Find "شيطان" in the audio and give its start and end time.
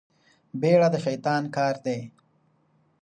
1.05-1.43